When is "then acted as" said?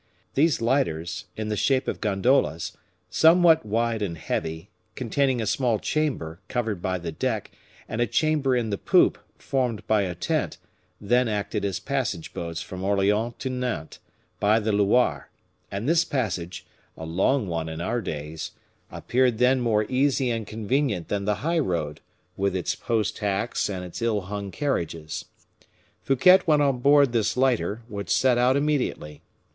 10.99-11.79